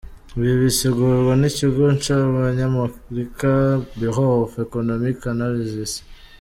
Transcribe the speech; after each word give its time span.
Ibi 0.37 0.53
bisigurwa 0.61 1.33
n'ikigo 1.37 1.85
c'abany'Amerika 2.03 3.49
'Bureau 3.97 4.31
of 4.45 4.53
Economic 4.65 5.17
Analysis'. 5.33 5.95